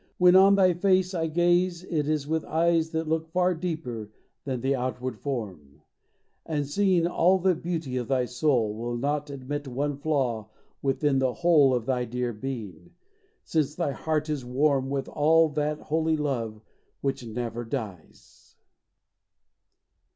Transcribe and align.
—When 0.17 0.35
on 0.35 0.55
thy 0.55 0.73
face 0.73 1.13
I 1.13 1.27
gaze 1.27 1.83
it 1.83 2.09
is 2.09 2.27
with 2.27 2.43
eyes 2.45 2.89
That 2.89 3.07
look 3.07 3.27
far 3.31 3.53
deeper 3.53 4.09
than 4.45 4.61
the 4.61 4.73
outward 4.73 5.19
form, 5.19 5.83
And 6.43 6.65
seeing 6.65 7.05
all 7.05 7.37
the 7.37 7.53
beauty 7.53 7.97
of 7.97 8.07
thy 8.07 8.25
soul, 8.25 8.73
Will 8.73 8.97
not 8.97 9.29
admit 9.29 9.67
one 9.67 9.99
flaw 9.99 10.49
within 10.81 11.19
the 11.19 11.35
whole 11.35 11.75
Of 11.75 11.85
thy 11.85 12.05
dear 12.05 12.33
being, 12.33 12.95
since 13.43 13.75
thy 13.75 13.91
heart 13.91 14.27
is 14.27 14.43
warm 14.43 14.89
With 14.89 15.07
all 15.07 15.49
that 15.49 15.77
holy 15.79 16.17
love 16.17 16.63
which 17.01 17.23
never 17.23 17.63
dies. 17.63 18.55